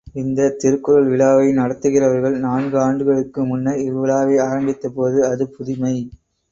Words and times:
இந்தத் 0.13 0.55
திருக்குறள் 0.59 1.09
விழாவை 1.09 1.49
நடத்துகிறவர்கள் 1.51 2.37
நான்கு 2.39 2.79
ஆண்டுகட்கு 2.79 3.45
முன்பு 3.45 3.75
இவ்விழாவை 3.85 4.37
ஆரம்பித்தபோது 4.47 5.19
அது 5.27 5.45
புதுமை. 5.49 5.95